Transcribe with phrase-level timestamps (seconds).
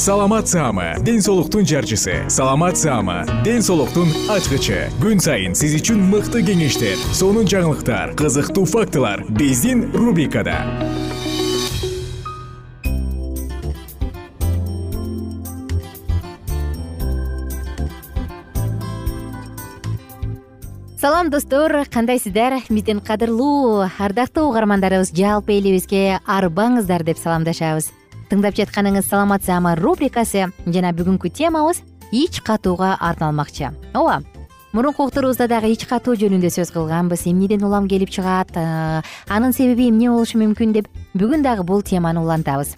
[0.00, 2.24] саламат саама ден соолуктун жарчысы.
[2.28, 4.88] Саламат саама ден соолуктун ачкычы.
[4.96, 10.56] Күн сайын сиз үчүн мыкты кеңештер сонун жаңылыктар кызыктуу фактылар биздин рубрикада.
[20.96, 21.84] Салам достор.
[21.92, 22.62] Кандайсыздар?
[22.70, 27.99] Биздин кадырлуу ардактуу угармандарыбыз жалпы элибизге арбаңыздар деп саламдашабыз
[28.30, 31.80] тыңдап жатканыңыз саламатсызамы рубрикасы жана бүгүнкү темабыз
[32.12, 33.72] ич катууга арналмакчы.
[33.94, 34.22] Ооба
[34.72, 37.26] мурунку уктурубузда дагы ич катуу жөнүндө сөз кылганбыз.
[37.26, 42.76] Эмнеден улам келип чыгат анын себеби эмне болушу мүмкүн деп бүгүн дагы бул теманы улантабыз.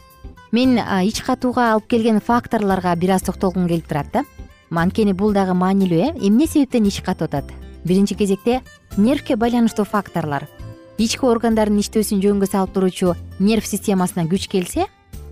[0.52, 4.24] Мен ич катууга алып келген факторлорго бир аз токтолгум келип турат да.
[4.70, 6.10] Анткени бул дагы маанилүү э.
[6.26, 7.52] Эмне себептен ич катып атат?
[7.84, 8.62] Биринчи кезекте
[8.96, 10.48] нервке байланыштуу факторлор.
[10.96, 14.86] Ички органдардын иштөөсүн жөнгө салып туруучу нерв системасына күч келсе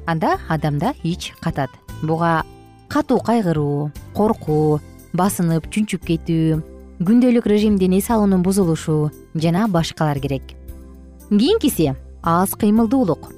[0.07, 1.71] анда адамда ич катат.
[2.03, 2.45] Буга
[2.89, 4.81] катуу кайгыруу коркуу
[5.13, 6.63] басынып чүнчүп кетүү
[7.01, 10.43] күндөлүк режимдин эс алуунун бузулушу жана башкалар керек.
[11.31, 13.33] Кийинкиси аз кыймылдуулук.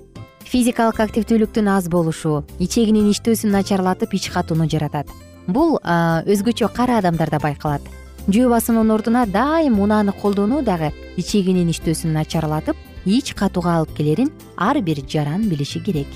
[0.45, 5.07] Физикалык активдүүлүктүн аз болушу ичегинин иштөөсүн начарлатып ич катууну жаратат.
[5.47, 7.83] Бул өзгөчө кара адамдарда байкалат.
[8.29, 14.81] Жөө басуунун ордуна дайым унааны колдонуу дагы ичегинин иштөөсүн начарлатып ич катууга алып келерин ар
[14.81, 16.07] бир жаран билиши керек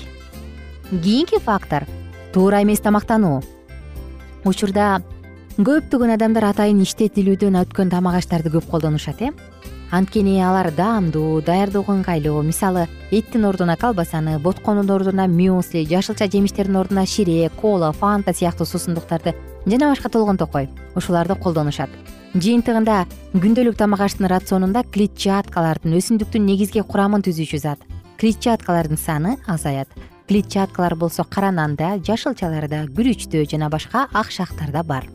[0.91, 1.85] кийинки фактор
[2.33, 3.41] туура эмес тамактануу.
[4.47, 5.01] Учурда
[5.59, 9.33] көптөгөн адамдар атайын иштетилүүдөн өткөн тамак аштарды көп колдонушат э?
[9.91, 17.05] Анткени алар даамдуу даярдоого ыңгайлуу мисалы эттин ордуна колбасаны ботконун ордуна мюсли жашылча жемиштердин ордуна
[17.05, 21.89] шире кола фанта сыяктуу суусундуктарды жана башка толгон токой ушуларды колдонушат.
[22.33, 27.79] Жыйынтыгында күндөлүк тамак аштын рационунда клетчаткалардын өсүмдүктүн негизги курамын түзүүчү зат.
[28.19, 29.89] Клетчаткалардын саны азаят
[30.27, 35.07] клетчаткалар болсо кара нанда жашылчаларда күрүчтө жана башка ак шактарда бар.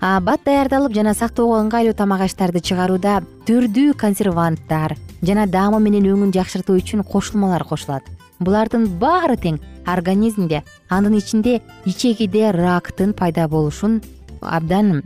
[0.00, 6.76] Бат даярдалып жана сактоого ыңгайлуу тамак аштарды чыгарууда түрдүү консерванттар жана даамы менен өңүн жакшыртуу
[6.82, 8.04] үчүн кошулмалар кошулат.
[8.38, 9.56] Булардын баары тең
[9.88, 14.02] организмде анын ичинде ичегиде рактын пайда болушун
[14.42, 15.00] абдан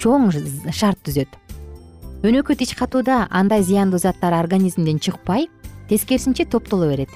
[0.00, 0.30] чоң
[0.72, 1.28] шарт түзөт.
[2.22, 5.50] Өнөкөт ич катууда андай зыяндуу заттар организмден чыкпай
[5.90, 7.10] тескерисинче топтоло берет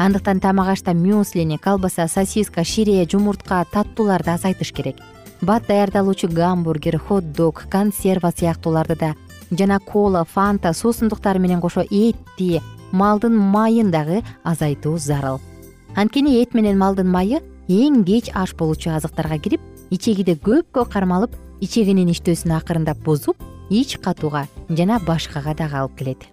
[0.00, 4.96] андыктан тамак ашта мюслини колбаса сосиска шире жумуртка таттууларды азайтыш керек.
[5.42, 9.14] Бат даярдалуучу гамбургер хот дог консерва сыяктууларды да
[9.50, 12.62] жана кола фанта суусундуктары менен кошо этти
[12.92, 15.38] малдын майын дагы азайтуу зарыл.
[15.94, 19.60] Анткени эт менен малдын майы эң кеч аш болуучу азыктарга кирип
[19.90, 23.36] ичегиде көпкө кармалып ичегинин иштөөсүн акырындап бузуп
[23.68, 26.24] ич катууга жана башкага дагы алып келет.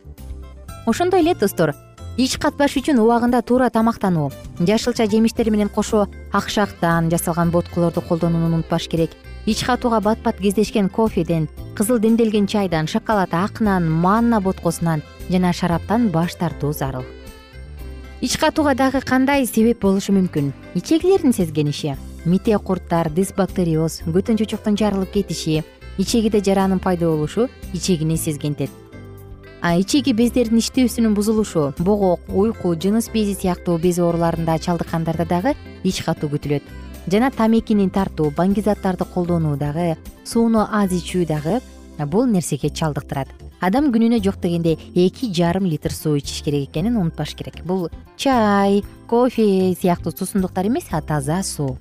[0.86, 1.75] Ошондой эле достор
[2.18, 4.31] ич катпаш үчүн убагында туура тамактануу.
[4.60, 9.12] Жашылча жемиштер менен кошо ак шактан жасалган ботколорду колдонууну унутпаш керек.
[9.46, 15.54] Ич катууга бат бат кездешкен кофеден кызыл демделген чайдан шоколад ак нан манна боткосунан жана
[15.54, 17.06] шараптан баш тартуу зарыл.
[18.22, 20.54] Ич катууга дагы кандай себеп болушу мүмкүн?
[20.74, 25.63] Ичегилердин сезгениши мите курттар дисбактериоз көтөн чучуктун жарылып кетиши
[25.98, 28.70] ичегиде жаранын пайда болушу ичегини сезгентет
[29.63, 36.30] ичеги бездердин иштөөсүнүн бузулушу богок уйку жыныс бези сыяктуу без ооруларына чалдыккандарда дагы ич катуу
[36.30, 36.62] күтүлөт.
[37.09, 41.59] Жана тамекини тартуу баңгизаттарды колдонуу дагы сууну аз ичүү дагы
[42.06, 43.27] бул нерсеге чалдыктырат.
[43.59, 47.63] Адам күнүнө жок дегенде эки жарым литр суу ичиш керек экенин унутпаш керек.
[47.65, 51.77] Бул чай кофе сыяктуу суусундуктар эмес а таза суу.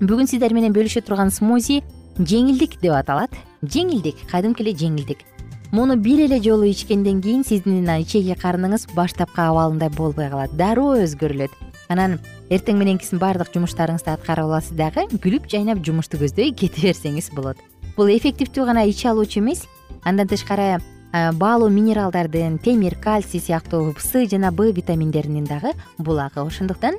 [0.00, 1.82] Бүгүн сиздер менен бөлүшө турган смузи
[2.18, 3.32] жеңилдик деп аталат.
[3.62, 5.24] Жеңилдик кадимки эле жеңилдик
[5.70, 11.50] муну бир эле жолу ичкенден кийин сиздин ичеги карныңыз баштапкы абалындай болбой калат дароо өзгөрүлөт.
[11.88, 12.18] Анан
[12.48, 17.56] эртең мененкисин баардык жумуштарыңызды аткарып аласыз дагы күлүп жайнап жумушту көздөй кете берсеңиз болот.
[17.96, 19.66] Бул эффективдүү гана иче алуучу эмес
[20.04, 20.80] андан тышкары
[21.12, 26.40] баалуу минералдардын темир кальций сыяктуу с жана б витаминдеринин дагы булагы.
[26.40, 26.96] Ошондуктан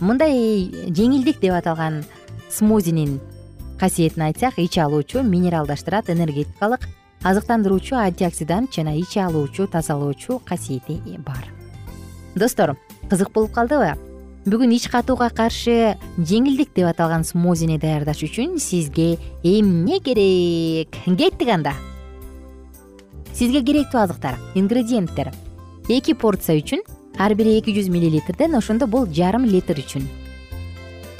[0.00, 2.04] мындай жеңилдик деп аталган
[2.50, 3.20] смузинин
[3.78, 6.88] касиетин айтсак иче алуучу минералдаштырат энергетикалык
[7.22, 11.44] азыктандыруучу антиоксидант жана иче алуучу тазалоочу касиети бар.
[12.34, 12.76] Достор
[13.10, 13.96] кызык болуп калдыбы
[14.46, 20.96] бүгүн ич катууга каршы жеңилдик деп аталган смузини даярдаш үчүн сизге эмне керек?
[21.04, 21.74] Кеттик анда.
[23.34, 25.34] Сизге керектүү азыктар ингредиенттер.
[25.88, 26.80] Эки порция үчүн
[27.18, 30.08] ар бири эки жүз миллилитрден ошондо бул жарым литр үчүн.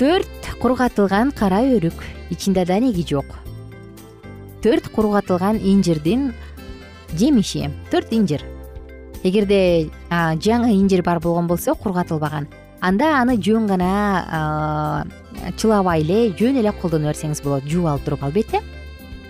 [0.01, 2.01] Төрт кургатылган кара өрүк
[2.33, 3.37] ичинде данеги жок
[4.63, 6.33] төрт кургатылган инжирдин
[7.13, 8.45] жемиши төрт инжир.
[9.23, 12.49] Эгерде жаңы инжир бар болгон болсо кургатылбаган
[12.81, 15.07] анда аны жөн гана
[15.57, 18.61] чылабай эле жөн эле колдоно берсеңиз болот жууп алып туруп албетте.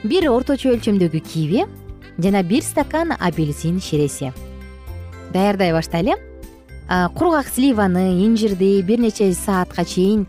[0.04, 1.66] Бир орточо өлчөмдөгү киви
[2.18, 4.32] жана бир стакан апельсин ширеси
[5.32, 6.16] даярдай баштайлы
[6.88, 10.26] кургак сливаны инжирди бир нече саатка чейин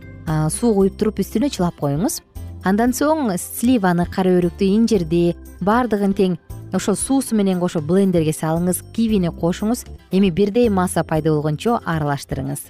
[0.50, 2.22] суу куюп туруп үстүнө чылап коюңуз
[2.64, 5.36] андан соң сливаны кара өрүктү инжирди
[5.66, 6.38] баардыгын тең
[6.74, 12.62] ошол суусу менен кошуп блендерге салыңыз кивини кошуңуз эми бирдей масса пайда болгончо аралаштырыңыз.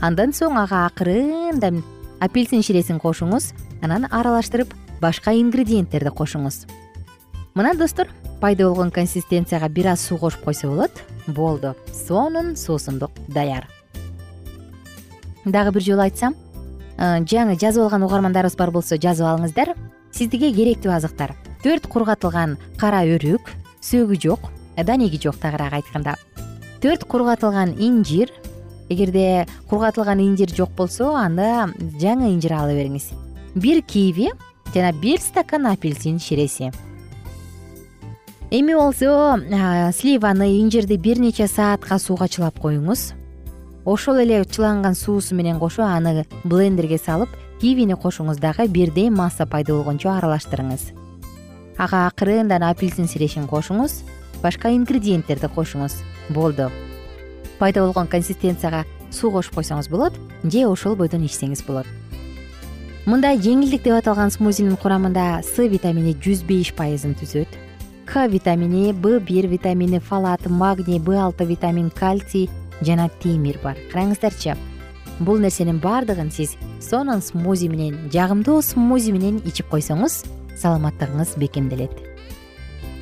[0.00, 1.82] Андан соң ага акырындан
[2.20, 3.52] апельсин ширесин кошуңуз
[3.82, 6.64] анан аралаштырып башка ингредиенттерди кошуңуз.
[7.54, 8.08] Мына достор
[8.40, 11.02] пайда болгон консистенцияга бир аз суу кошуп койсо болот.
[11.26, 11.74] Болду.
[11.92, 13.68] Сонун суусундук даяр.
[15.44, 16.34] Дагы бир жолу айтсам
[16.98, 19.74] жаңы жазып алган угармандарыбыз бар болсо жазып алыңыздар.
[20.14, 21.34] Сизге керектүү азыктар.
[21.64, 23.50] Төрт кургатылган кара өрүк
[23.82, 26.14] сөөгү жок данеги жок тагыраак айтканда.
[26.80, 28.30] Төрт кургатылган инжир.
[28.88, 33.10] Эгерде кургатылган инжир жок болсо анда жаңы инжир ала бериңиз.
[33.54, 34.30] Бир киви
[34.74, 36.70] жана бир стакан апельсин ширеси.
[38.50, 39.40] Эми болсо
[39.96, 43.14] сливаны инжирди бир нече саатка сууга чылап коюңуз
[43.84, 47.28] ошол эле чыланган суусу менен кошо аны блендерге салып
[47.60, 50.92] кивини кошуңуз дагы бирдей масса пайда болгончо аралаштырыңыз.
[51.78, 54.02] Ага акырындан апельсин сирешин кошуңуз
[54.42, 56.00] башка ингредиенттерди кошуңуз.
[56.30, 56.70] Болду.
[57.58, 60.14] Пайда болгон консистенцияга суу кошуп койсоңуз болот
[60.44, 61.86] же ошол бойдон ичсеңиз болот.
[63.04, 67.48] Мындай жеңилдик деп аталган смузинин курамында с витамини жүз беш пайызын түзөт.
[68.06, 72.48] К витамини б бир витамини фалат магний б алты витамин кальций
[72.82, 73.76] жана темир бар.
[73.92, 74.56] Караңыздарчы
[75.20, 80.24] бул нерсенин баардыгын сиз сонун смузи менен жагымдуу смузи менен ичип койсоңуз
[80.58, 81.92] саламаттыгыңыз бекемделет.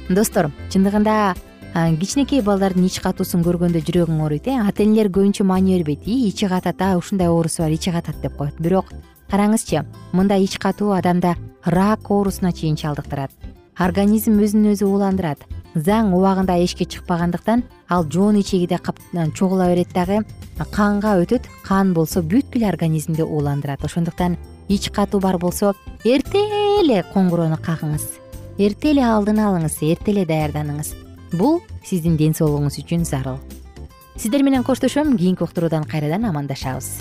[0.08, 1.34] Достор чындыгында
[1.72, 4.58] кичинекей балдардын ич катуусун көргөндө жүрөгүң ооруйт э?
[4.60, 8.36] Ата энелер көбүнчө маани бербейт ии ичи катат а ушундай оорусу бар ичи катат деп
[8.36, 8.60] коет.
[8.60, 8.92] Бирок
[9.30, 13.30] караңызчы мындай ич катуу адамда рак оорусуна чейин чалдыктырат
[13.78, 18.78] организм өзүн өзү ууландырат заң убагында эшикке чыкпагандыктан ал жоон ичегиде
[19.34, 20.24] чогула берет дагы
[20.70, 24.36] канга өтөт кан болсо бүткүл организмди ууландырат ошондуктан
[24.68, 25.74] ич катуу бар болсо
[26.04, 26.38] эрте
[26.80, 28.04] эле коңгуроону кагыңыз.
[28.58, 30.94] Эрте эле алдын алыңыз эрте эле даярданыңыз.
[31.32, 33.40] Бул сиздин ден соолугуңуз үчүн зарыл.
[34.16, 37.00] Сиздер менен коштошом кийинки уктуруудан кайрадан амандашабыз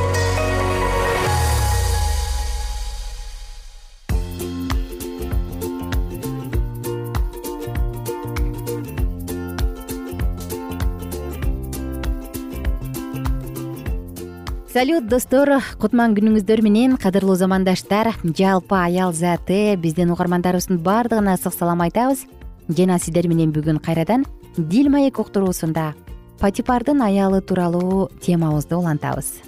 [14.71, 15.49] салют достор.
[15.81, 18.13] Кутман күнүңүздөр менен кадырлуу замандаштар.
[18.23, 22.23] Жалпы аял заты биздин угармандарыбыздын баардыгына ысык салам айтабыз.
[22.69, 24.23] Жана сиздер менен бүгүн кайрадан
[24.55, 25.93] дил маек уктуруусунда
[26.39, 29.41] патипардын аялы тууралуу темабызды улантабыз.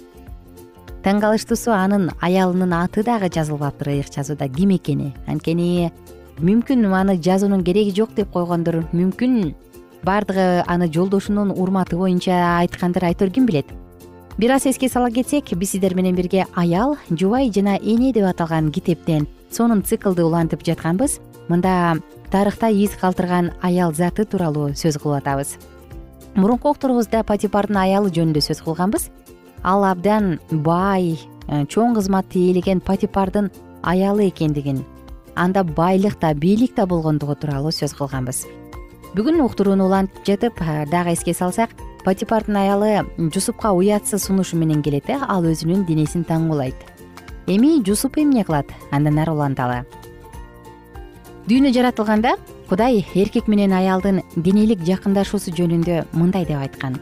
[1.04, 5.14] Таң калыштуусу анын аялынын аты дагы жазылбаптыр ыйык жазууда ким экени?
[5.26, 5.90] Анткени
[6.38, 9.54] мүмкүн аны жазуунун кереги жок деп койгондор мүмкүн
[10.04, 13.66] баардыгы аны жолдошунун урматы боюнча айткандыр айтор ким билет
[14.38, 18.72] бир аз эске сала кетсек биз сиздер менен бирге аял жубай жана эне деп аталган
[18.72, 21.20] китептен сонун циклды улантып жатканбыз.
[21.48, 22.00] Мында
[22.30, 25.58] тарыхта из калтырган аял заты тууралуу сөз кылып атабыз.
[26.34, 29.10] Мурунку уктуруубузда патипардын аялы жөнүндө сөз кылганбыз.
[29.62, 31.14] Ал абдан бай
[31.46, 34.84] э, чоң кызматты ээлеген патипардын аялы экендигин
[35.36, 38.46] анда байлык да бийлик да болгондугу тууралуу сөз кылганбыз.
[39.14, 41.70] Бүгүн уктурууну улантып жатып э, дагы эске салсак
[42.04, 46.76] патипардын аялы жусупка уятсыз сунушу менен келет э ал өзүнүн денесин таңуулайт
[47.46, 48.66] эми жусуп эмне кылат?
[48.90, 49.84] Андан ары уланталы.
[51.48, 52.36] Дүйнө жаратылганда
[52.68, 57.00] кудай эркек менен аялдын денелик жакындашуусу жөнүндө мындай деп айткан.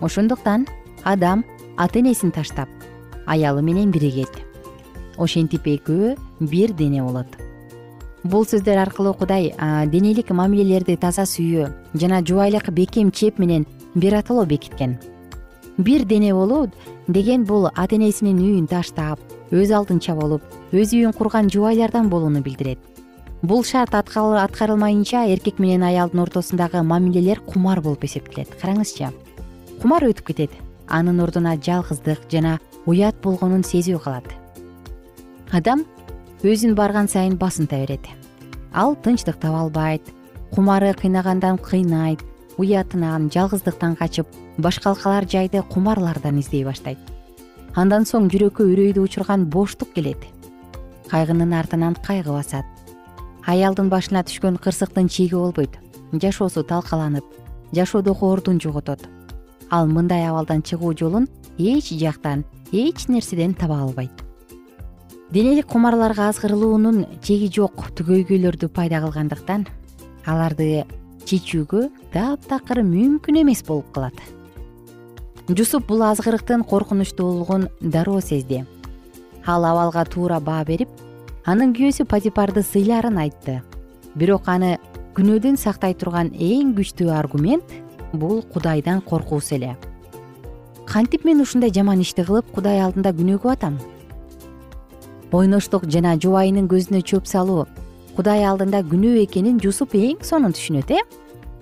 [0.00, 0.66] Ошондуктан
[1.04, 1.44] адам
[1.76, 2.68] ата энесин таштап
[3.26, 4.32] аялы менен биригет.
[5.16, 7.26] Ошентип экөө бир дене болот
[8.24, 9.52] бул сөздөр аркылуу кудай
[9.92, 11.68] денелик мамилелерди таза сүйүү
[12.00, 14.98] жана жубайлык бекем чеп менен биротоло бекиткен.
[15.78, 16.70] Бир дене болуу
[17.08, 19.20] деген бул ата энесинин үйүн таштап
[19.50, 22.78] өз алдынча болуп өз үйүн курган жубайлардан болууну билдирет.
[23.42, 28.48] Бул шарт аткарылмайынча эркек менен аялдын ортосундагы мамилелер кумар болуп эсептелет.
[28.60, 29.12] Караңызчы
[29.82, 30.50] кумар өтүп кетет.
[30.88, 34.24] Анын ордуна жалгыздык жана уят болгонун сезүү калат.
[35.50, 35.84] Адам
[36.42, 38.08] өзүн барган сайын басынта берет
[38.74, 40.02] ал тынчтык таба албайт.
[40.54, 42.20] Кумары кыйнагандан кыйнайт
[42.58, 44.26] уятынан жалгыздыктан качып
[44.58, 46.98] башкалкалар жайды кумарлардан издей баштайт.
[47.74, 50.22] Андан соң жүрөккө үрөйдү учурган боштук келет.
[51.10, 52.64] Кайгынын артынан кайгы басат.
[53.46, 55.78] Аялдын башына түшкөн кырсыктын чеги болбойт.
[56.12, 57.24] Жашоосу талкаланып
[57.74, 59.08] жашоодогу ордун жоготот
[59.70, 64.12] ал мындай абалдан чыгуу жолун эч жактан эч нерседен таба албайт.
[65.30, 69.66] Денелик кумарларга азгырылуунун чеги жок түгөйгөйлөрдү пайда кылгандыктан
[70.24, 70.84] аларды
[71.28, 74.16] чечүүгө таптакыр мүмкүн эмес болуп калат.
[75.48, 78.64] Жусуп бул азгырыктын коркунучтуулугун дароо сезди.
[79.46, 80.88] Ал абалга туура баа берип
[81.44, 83.62] анын күйөөсү патипарды сыйлаарын айтты.
[84.14, 84.78] Бирок аны
[85.16, 87.74] күнөөдөн сактай турган эң күчтүү аргумент
[88.12, 89.76] бул кудайдан коркуусу эле.
[90.86, 93.78] Кантип мен ушундай жаман ишти кылып кудай алдында күнөөгө батам
[95.34, 97.64] ойноштук жана жубайынын көзүнө чөп салуу
[98.16, 101.02] кудай алдында күнөө экенин жусуп эң сонун түшүнөт э?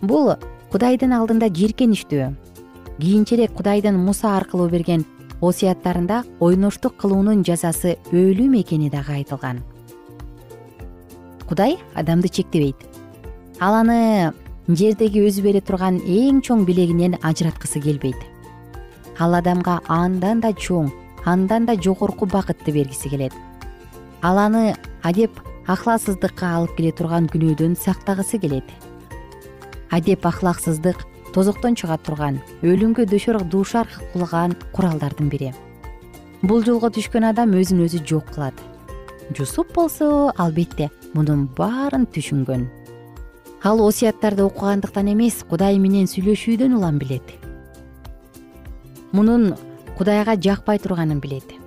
[0.03, 0.35] Бул
[0.73, 2.31] кудайдын алдында жийиркеничтүү
[3.01, 5.05] кийинчерээк кудайдын муса аркылуу берген
[5.41, 9.63] осуяттарында ойноштук кылуунун жазасы өлүм экени дагы айтылган.
[11.49, 12.77] Кудай адамды чектебейт.
[13.59, 14.33] Ал аны
[14.69, 18.21] жердеги өзү бере турган эң чоң белегинен ажыраткысы келбейт.
[19.19, 20.93] Ал адамга андан да чоң
[21.25, 23.33] андан да жогорку бакытты бергиси келет.
[24.23, 28.67] Ал аны адеп ахлаксыздыкка алып келе турган күнөөдөн сактагысы келет.
[29.91, 31.05] Адеп ахлаксыздык
[31.35, 35.53] тозоктон чыга турган өлүмгө дөшөр дуушар кылган куралдардын бири.
[36.43, 38.55] Бул жолго түшкөн адам өзүн өзү жок кылат.
[39.37, 42.67] Жусуп болсо албетте мунун баарын түшүнгөн.
[43.63, 47.23] Ал осуяттарды окугандыктан эмес кудай менен сүйлөшүүдөн улам билет.
[49.13, 49.55] Мунун
[49.97, 51.62] кудайга жакпай турганын билет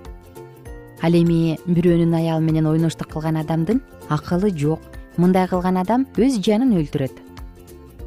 [1.02, 4.80] ал эми бирөөнүн аялы менен ойноштук кылган адамдын акылы жок.
[5.16, 7.12] Мындай кылган адам өз жанын өлтүрөт.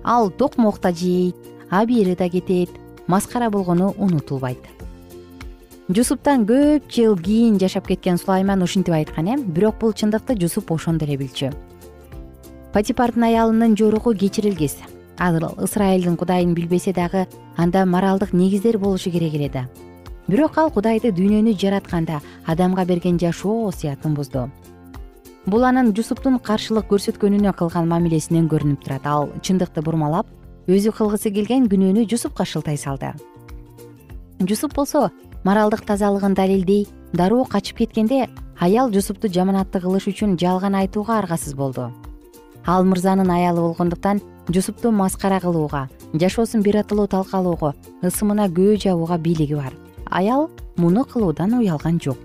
[0.04, 1.36] Ал токмок да жейт
[1.70, 2.70] абийири да кетет
[3.08, 4.62] маскара болгону унутулбайт.
[5.90, 11.06] Жусуптан көп жыл кийин жашап кеткен сулайман ушинтип айткан э бирок бул чындыкты жусуп ошондо
[11.06, 11.52] эле билчү.
[12.74, 14.78] Патипардын аялынын жоругу кечирилгис
[15.18, 17.28] ал ысрайылдын кудайын билбесе дагы
[17.58, 19.68] анда моралдык негиздер болушу керек эле да
[20.30, 24.50] бирок ал кудайды дүйнөнү жаратканда адамга берген жашоо осуятын бузду.
[25.50, 29.08] Бул анын жусуптун каршылык көрсөткөнүнө кылган мамилесинен көрүнүп турат.
[29.10, 30.28] Ал чындыкты бурмалап
[30.68, 33.16] өзү кылгысы келген күнөөнү жусупка шылтай салды.
[34.40, 35.10] Жусуп болсо
[35.44, 38.28] моралдык тазалыгын далилдей дароо качып кеткенде
[38.60, 41.90] аял жусупту жаманатты кылыш үчүн жалган айтууга аргасыз болду.
[42.68, 49.74] Ал мырзанын аялы болгондуктан жусупту маскара кылууга жашоосун биротоло талкалоого ысымына көө жабууга бийлиги бар
[50.10, 52.18] аял муну кылуудан уялган жок.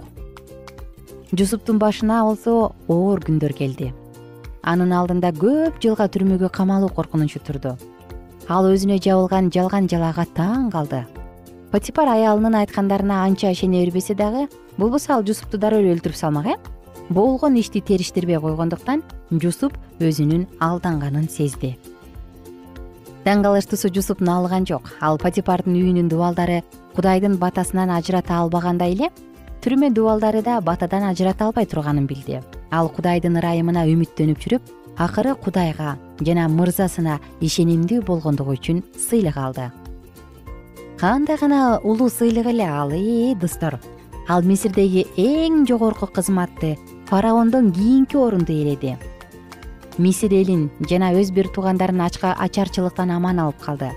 [1.32, 3.92] Жусуптун башына болсо оор күндөр келди.
[4.62, 7.76] Анын алдында көп жылга түрмөгө камалуу коркунучу турду.
[8.48, 11.04] Ал өзүнө жабылган жалган жалаага таң калды.
[11.72, 14.46] Патипар аялынын айткандарына анча ишене бербесе дагы
[14.78, 16.54] болбосо ал жусупту дароо эле өлтүрүп салмак э?
[17.08, 21.74] Болгон ишти териштирбей койгондуктан жусуп өзүнүн алданганын сезди.
[23.24, 26.62] Таң калыштуусу жусуп налыган жок ал патипардын үйүнүн дубалдары
[26.96, 29.10] кудайдын батасынан ажырата албагандай эле
[29.64, 32.40] түрмө дубалдары да батадан ажырата албай турганын билди.
[32.70, 39.70] Ал кудайдын ырайымына үмүттөнүп жүрүп акыры кудайга жана мырзасына ишенимдүү болгондугу үчүн сыйлык алды.
[41.00, 43.80] Кандай гана улуу сыйлык эле ал ээ достор.
[44.28, 46.78] Ал мисирдеги эң жогорку кызматты
[47.10, 48.96] фараондон кийинки орунду ээледи
[49.98, 53.90] мисир элин жана өз бир туугандарын ачарчылыктан аман алып калды.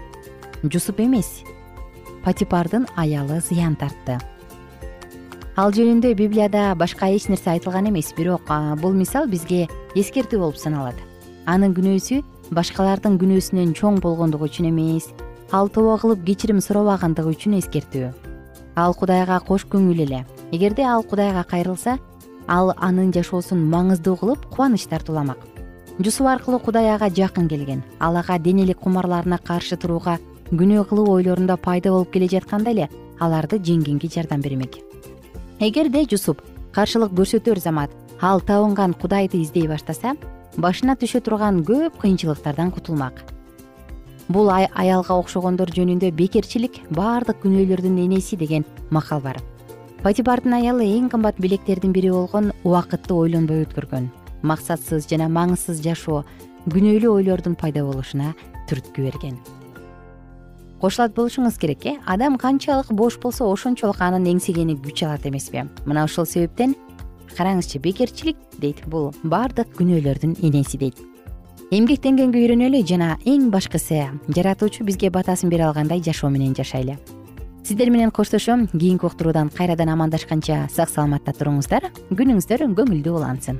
[0.64, 1.44] Жусуп эмес
[2.28, 4.18] патипардын аялы зыян тартты.
[5.56, 11.00] Ал жөнүндө библияда башка эч нерсе айтылган эмес бирок бул мисал бизге эскертүү болуп саналат.
[11.48, 12.20] Анын күнөөсү
[12.52, 15.08] башкалардын күнөөсүнөн чоң болгондугу үчүн эмес
[15.56, 18.12] ал тобо кылып кечирим суробагандыгы үчүн эскертүү.
[18.76, 20.26] Ал кудайга кош көңүл эле.
[20.52, 21.96] Эгерде ал кудайга кайрылса
[22.48, 25.40] ал анын жашоосун маңыздуу кылып кубаныч тартууламак.
[25.98, 30.20] Жусуп аркылуу кудай ага жакын келген ал ага денелик кумарларына каршы турууга
[30.52, 34.78] күнөө кылуу ойлорунда пайда болуп келе жатканда эле аларды жеңгенге жардам бермек.
[35.60, 40.16] Эгерде жусуп каршылык көрсөтөр замат ал табынган кудайды издей баштаса
[40.56, 43.26] башына түшө турган көп кыйынчылыктардан кутулмак.
[44.30, 49.42] Бул аялга окшогондор жөнүндө бекерчилик баардык күнөөлөрдүн энеси деген макал бар.
[50.04, 54.12] Патибардын аялы эң кымбат белектердин бири болгон убакытты ойлонбой өткөргөн.
[54.44, 56.24] Максатсыз жана маңызсыз жашоо
[56.70, 58.36] күнөөлүү ойлордун пайда болушуна
[58.70, 59.40] түрткү берген
[60.82, 61.96] кошулат болушуңуз керек э?
[62.06, 66.76] Адам канчалык бош болсо ошончолук анын эңсегени күч алат эмеспи мына ушул себептен
[67.38, 68.84] караңызчы бекерчилик дейт.
[68.88, 71.02] Бул баардык күнөөлөрдүн энеси дейт.
[71.72, 76.98] Эмгектенгенге үйрөнөлү жана эң башкысы жаратуучу бизге батасын бере алгандай жашоо менен жашайлы.
[77.64, 81.92] Сиздер менен коштошом кийинки уктуруудан кайрадан амандашканча сак саламатта туруңуздар.
[82.10, 83.60] Күнүңүздөр көңүлдүү улансын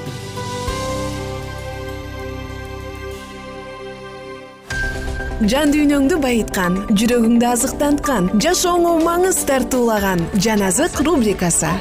[5.49, 11.71] жан дүйнөңдү байыткан жүрөгүңдү азыктанткан жашооңо маңыз тартуулаган жан азык рубрикасы.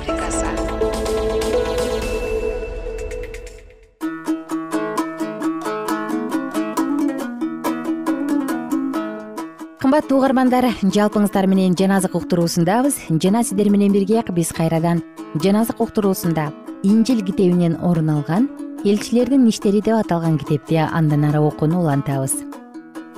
[9.80, 12.96] Кымбаттуу угармандар жалпыңыздар менен жаназык уктуруусундабыз.
[13.10, 15.02] Жана сиздер менен бирге биз кайрадан
[15.34, 18.48] жаназык уктуруусунда инжил китебинен орун алган
[18.84, 22.49] элчилердин иштери деп аталган китепти андан ары окууну улантабыз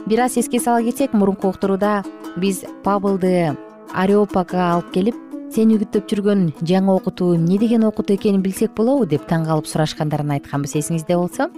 [0.06, 2.02] бир аз эске сала кетсек мурунку уктурууда
[2.36, 3.56] биз пабылды
[3.94, 5.16] ареопага алып келип
[5.52, 10.32] сени күтүп жүргөн жаңы окутуу эмне деген окутуу экенин билсек болобу деп таң калып сурашкандарын
[10.38, 11.50] айтканбыз эсиңизде болсо.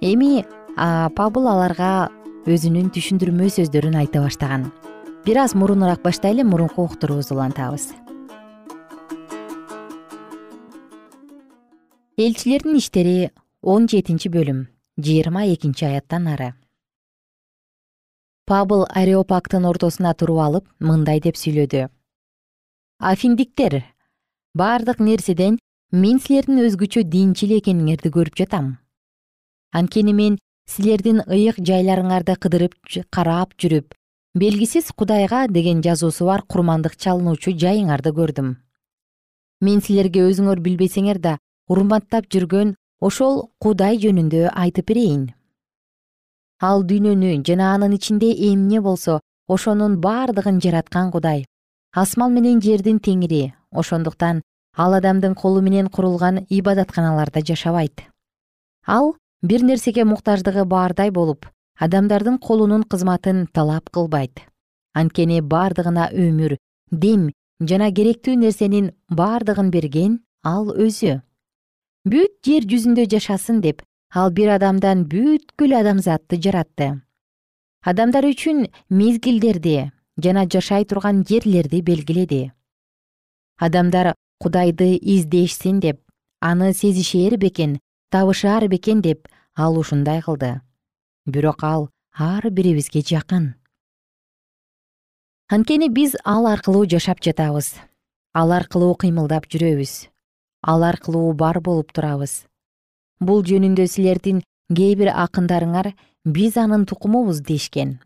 [0.00, 0.44] Эми
[1.16, 2.10] пабыл аларга
[2.46, 4.68] өзүнүн түшүндүрмө сөздөрүн айта баштаган.
[5.24, 7.90] Бир аз мурунураак баштайлы мурунку уктуруубузду улантабыз.
[12.18, 13.30] Элчилердин иштери
[13.62, 14.66] он жетинчи бөлүм
[14.98, 16.54] жыйырма экинчи аяттан ары
[18.48, 21.82] пабыл ареопактын ортосуна туруп алып мындай деп сүйлөдү.
[22.98, 23.82] Афиндиктер
[24.56, 25.58] баардык нерседен
[25.92, 28.78] мен силердин өзгөчө динчил экениңерди көрүп жатам.
[29.76, 32.74] Анткени мен силердин ыйык жайларыңарды кыдырып
[33.12, 33.92] карап жүрүп
[34.34, 38.54] белгисиз кудайга деген жазуусу бар курмандык чалынуучу жайыңарды көрдүм.
[39.60, 45.34] Мен силерге өзүңөр билбесеңер да урматтап жүргөн ошол кудай жөнүндө айтып берейин
[46.60, 51.44] ал дүйнөнү жана анын ичинде эмне болсо ошонун бардыгын жараткан кудай.
[51.94, 54.42] Асман менен жердин теңири ошондуктан
[54.76, 58.02] ал адамдын колу менен курулган ибадатканаларда жашабайт.
[58.86, 61.46] Ал бир нерсеге муктаждыгы баардай болуп
[61.78, 64.42] адамдардын колунун кызматын талап кылбайт.
[64.94, 66.56] Анткени бардыгына өмүр
[66.90, 71.20] дем жана керектүү нерсенин бардыгын берген ал өзү.
[72.04, 77.02] Бүт жер жүзүндө жашасын деп ал бир адамдан бүткүл адамзатты жаратты.
[77.84, 82.52] Адамдар үчүн мезгилдерди жана жашай турган жерлерди белгиледи.
[83.60, 86.00] Адамдар кудайды издешсин деп
[86.40, 87.78] аны сезишээр бекен
[88.10, 90.60] табышаар бекен деп ал ушундай кылды.
[91.26, 93.54] Бирок ал ар бирибизге жакын.
[95.50, 97.74] Анткени биз ал аркылуу жашап жатабыз.
[98.32, 100.08] Ал аркылуу кыймылдап жүрөбүз.
[100.62, 102.48] Ал аркылуу бар болуп турабыз
[103.20, 104.42] бул жөнүндө силердин
[104.74, 105.92] кээ бир акындарыңар
[106.24, 107.98] биз анын тукумубуз дешкен.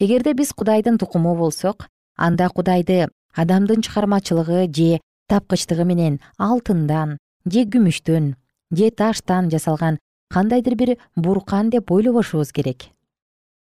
[0.00, 8.34] Эгерде биз кудайдын тукуму болсок анда кудайды адамдын чыгармачылыгы же тапкычтыгы менен алтындан же күмүштөн
[8.70, 9.98] же таштан жасалган
[10.30, 12.90] кандайдыр бир буркан деп ойлобошубуз керек.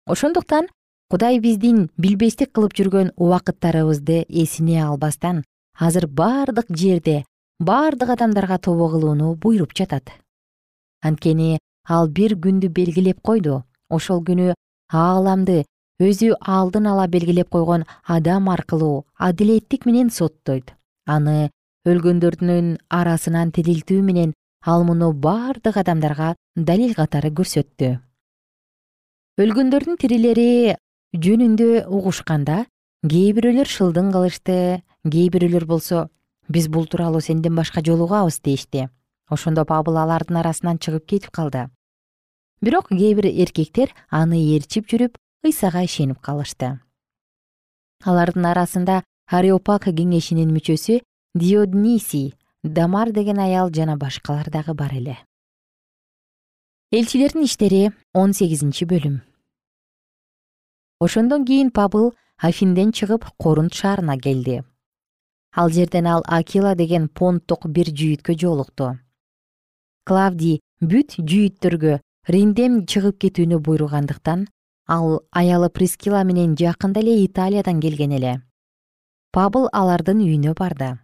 [0.08, 0.68] Ошондуктан
[1.10, 5.44] кудай биздин билбестик кылып жүргөн убакыттарыбызды эсине албастан
[5.80, 7.24] азыр бардык жерде
[7.60, 10.10] бардык адамдарга тобо кылууну буйруп жатат
[11.04, 13.64] анткени ал бир күндү белгилеп койду.
[13.90, 14.54] Ошол күнү
[14.90, 15.64] ааламды
[16.02, 20.74] өзү алдын ала белгилеп койгон адам аркылуу адилеттик менен соттойт.
[21.06, 21.52] Аны
[21.86, 24.34] өлгөндөрдүн арасынан тирилтүү менен
[24.66, 28.00] ал муну бардык адамдарга далил катары көрсөттү.
[29.44, 30.76] Өлгөндөрдүн тирилери
[31.14, 32.64] жөнүндө угушканда
[33.04, 34.58] кээ бирөөлөр шылдың кылышты
[35.04, 36.08] кээ бирөөлөр болсо
[36.48, 38.88] биз бул тууралуу сенден башка жолугабыз дешти
[39.34, 41.70] ошондо пабыл алардын арасынан чыгып кетип калды.
[42.62, 46.80] Бирок кээ бир эркектер аны ээрчип жүрүп ыйсага ишенип калышты.
[48.08, 51.02] Алардын арасында ареопак кеңешинин мүчөсү
[51.36, 55.18] диоднисий дамар деген аял жана башкалар дагы бар эле.
[56.92, 59.20] Элчилердин иштери он сегизинчи бөлүм.
[61.00, 64.64] Ошондон кийин пабыл афинден чыгып корунт шаарына келди.
[65.52, 68.94] Ал жерден ал акила деген понттук бир жүйүткө жолукту
[70.04, 74.48] клавдий бүт жүйүттөргө римден чыгып кетүүнү буйругандыктан
[74.88, 78.34] ал аялы прискила менен жакында эле италиядан келген эле.
[79.32, 80.98] Пабыл алардын үйүнө барды.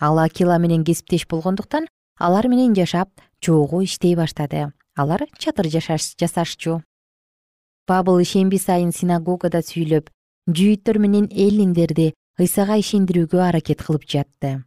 [0.00, 1.86] Ал акила менен кесиптеш болгондуктан
[2.18, 4.72] алар менен жашап чогуу иштей баштады.
[4.96, 6.82] Алар чатыр жасашчу.
[7.86, 10.10] Пабыл ишемби сайын синагогада сүйлөп
[10.48, 14.64] жүйүттөр менен эллиндерди ыйсага ишендирүүгө аракет кылып жатты.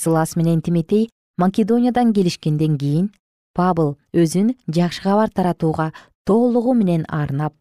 [0.00, 3.10] Сылас менен тиметей македониядан келишкенден кийин
[3.54, 5.92] пабыл өзүн жакшы кабар таратууга
[6.24, 7.54] толугу менен арнап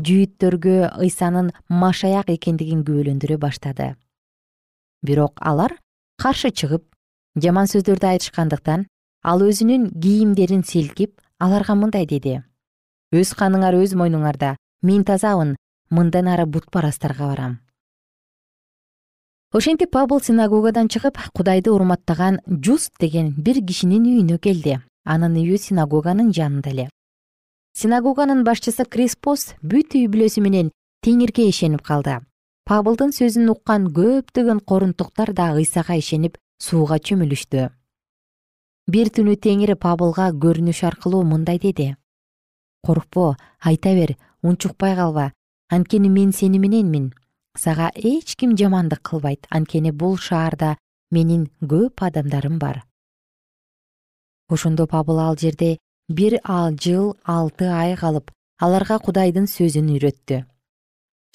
[0.00, 3.94] жүйүттөргө ыйсанын машаяк экендигин күбөлөндүрө баштады.
[5.02, 5.76] Бирок алар
[6.22, 6.84] каршы чыгып
[7.36, 8.86] жаман сөздөрдү айтышкандыктан
[9.22, 12.40] ал өзүнүн кийимдерин силкип аларга мындай деди.
[13.12, 15.56] Өз каныңар өз мойнуңарда мен тазамын
[15.90, 17.58] мындан ары бутпарастарга барам
[19.52, 24.80] ошентип пабыл синагогадан чыгып кудайды урматтаган жуст деген бир кишинин үйүнө келди.
[25.04, 26.88] Анын үйү синагоганын жанында эле.
[27.76, 30.70] Синагоганын башчысы криспос бүт үй бүлөсү менен
[31.04, 32.20] теңирге ишенип калды.
[32.64, 37.68] Пабылдын сөзүн уккан көптөгөн корунттуктар да ыйсага ишенип сууга чөмүлүштү.
[38.88, 41.96] Бир түнү теңир пабылга көрүнүш аркылуу мындай деди.
[42.86, 45.32] Коркпо айта бер унчукпай калба.
[45.68, 47.12] Анткени мен сени мененмин
[47.56, 49.46] сага эч ким жамандык кылбайт.
[49.50, 50.76] Анткени бул шаарда
[51.10, 52.84] менин көп адамдарым бар.
[54.48, 56.40] Ошондо пабыл ал жерде бир
[56.80, 60.44] жыл алты ай калып аларга кудайдын сөзүн үйрөттү.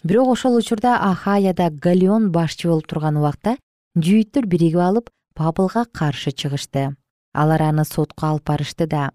[0.03, 3.57] Бирок ошол учурда ахаяда галеон башчы болуп турган убакта
[3.97, 6.95] жүйүттөр биригип алып пабылга каршы чыгышты.
[7.33, 9.11] Алар аны сотко алып барышты да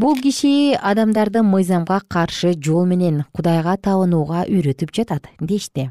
[0.00, 5.90] бул киши адамдарды мыйзамга каршы жол менен кудайга табынууга үйрөтүп жатат дешти.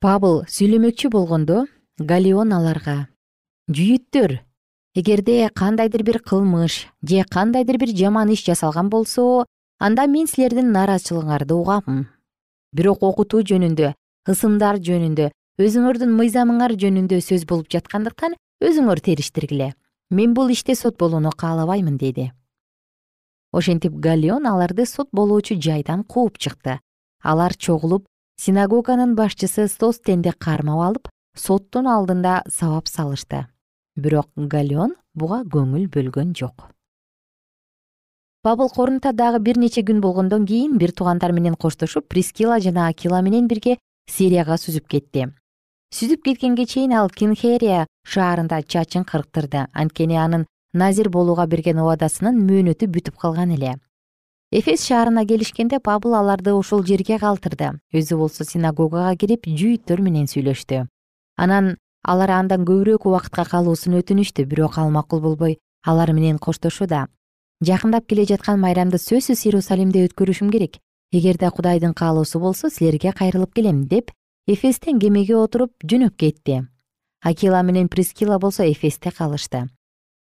[0.00, 1.64] Пабыл сүйлөмөкчү болгондо
[1.98, 3.08] галеон аларга
[3.70, 4.36] жүйүттөр
[4.94, 9.46] эгерде кандайдыр бир кылмыш же кандайдыр бир жаман иш жасалган болсо
[9.80, 12.06] анда мен силердин нааразычылыгыңарды угам.
[12.72, 13.94] Бирок окутуу жөнүндө
[14.28, 19.72] ысымдар жөнүндө өзүңөрдүн мыйзамыңар жөнүндө сөз болуп жаткандыктан өзүңөр териштиргиле.
[20.10, 22.30] Мен бул иште сот болууну каалабаймын деди
[23.54, 26.80] ошентип галеон аларды сот болуучу жайдан кууп чыкты.
[27.22, 28.06] Алар чогулуп
[28.40, 33.46] синагоганын башчысы состенди кармап алып соттун алдында сабап салышты.
[33.96, 36.70] Бирок галеон буга көңүл бөлгөн жок.
[38.42, 43.22] Пабыл корунта дагы бир нече күн болгондон кийин бир туугандар менен коштошуп прискила жана акила
[43.22, 43.78] менен бирге
[44.10, 45.30] сирияга сүзүп кетти.
[45.94, 52.88] Сүзүп кеткенге чейин ал кинхерия шаарында чачын кырктырды анткени анын назир болууга берген убадасынын мөөнөтү
[52.90, 53.76] бүтүп калган эле.
[54.50, 57.70] Эфес шаарына келишкенде пабыл аларды ушул жерге калтырды.
[57.94, 60.84] Өзү болсо синагогага кирип жүйүттөр менен сүйлөштү.
[61.36, 67.06] Анан алар андан көбүрөөк убакытка калуусун өтүнүштү бирок ал макул болбой алар менен коштошууда.
[67.62, 70.78] Жакындап келе жаткан майрамды сөзсүз иерусалимде өткөрүшүм керек.
[71.12, 74.10] Эгерде кудайдын каалоосу болсо силерге кайрылып келем деп
[74.46, 76.64] эфестен кемеге отуруп жөнөп кетти.
[77.22, 79.68] Акила менен прискила болсо эфесте калышты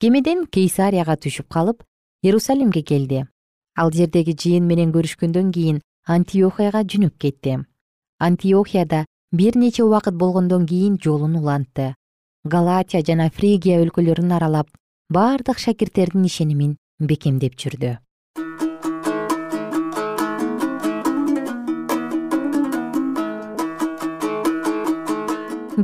[0.01, 1.83] кемеден кейсарияга түшүп калып
[2.23, 3.25] иерусалимге келди.
[3.77, 7.57] Ал жердеги жыйын менен көрүшкөндөн кийин антиохияга жөнөп кетти.
[8.19, 11.93] Антиохияда бир нече убакыт болгондон кийин жолун улантты.
[12.45, 14.69] Галатия жана фригия өлкөлөрүн аралап
[15.09, 17.97] бардык шакирттердин ишенимин бекемдеп жүрдү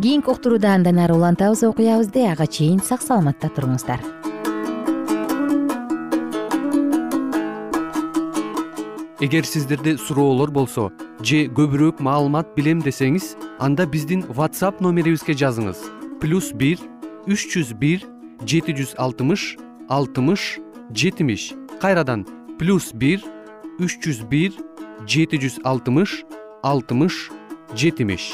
[0.01, 4.01] кийинки уктурууда андан ары улантабыз окуябызды ага чейин сак саламатта туруңуздар.
[9.21, 10.89] Эгер сиздерде суроолор болсо
[11.21, 15.77] же көбүрөөк маалымат билем десеңиз анда биздин whatsapp номерибизге жазыңыз.
[16.19, 16.81] Плюс бир
[17.29, 18.01] үч жүз бир
[18.49, 19.57] жети жүз алтымыш
[19.89, 20.57] алтымыш
[20.91, 21.53] жетимиш.
[21.79, 22.25] Кайрадан
[22.57, 23.21] плюс бир
[23.77, 24.57] үч жүз бир
[25.05, 26.23] жети жүз алтымыш
[26.63, 27.29] алтымыш
[27.77, 28.33] жетимиш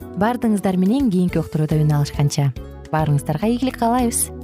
[0.19, 2.51] баардыгыңыздар менен кийинки уктурууда үн алышканча.
[2.91, 4.40] Баарыңыздарга ийгилик каалайбыз